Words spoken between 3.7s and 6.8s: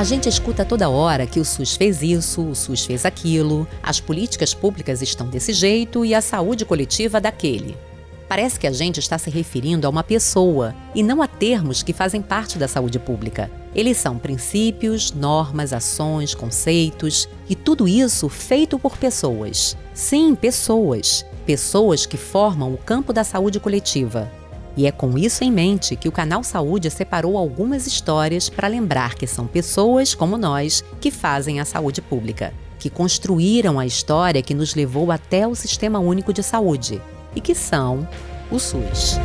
as políticas públicas estão desse jeito e a saúde